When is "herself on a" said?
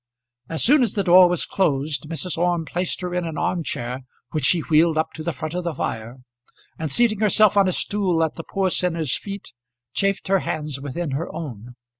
7.19-7.71